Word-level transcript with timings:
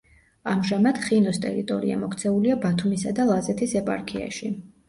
ამჟამად 0.53 1.01
ხინოს 1.03 1.39
ტერიტორია 1.43 1.99
მოქცეულია 2.05 2.57
ბათუმისა 2.67 3.15
და 3.21 3.29
ლაზეთის 3.33 3.77
ეპარქიაში. 3.83 4.53